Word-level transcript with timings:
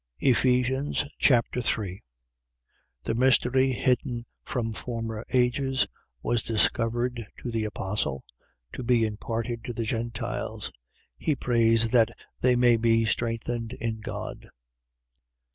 Ephesians 0.21 1.05
Chapter 1.19 1.61
3 1.61 2.01
The 3.03 3.13
mystery 3.13 3.71
hidden 3.73 4.25
from 4.43 4.73
former 4.73 5.23
ages 5.31 5.85
was 6.23 6.41
discovered 6.41 7.27
to 7.37 7.51
the 7.51 7.65
apostle, 7.65 8.23
to 8.73 8.81
be 8.81 9.05
imparted 9.05 9.63
to 9.65 9.73
the 9.73 9.83
Gentiles. 9.85 10.71
He 11.19 11.35
prays 11.35 11.91
that 11.91 12.09
they 12.39 12.55
may 12.55 12.77
be 12.77 13.05
strengthened 13.05 13.73
in 13.73 13.99
God. 13.99 14.49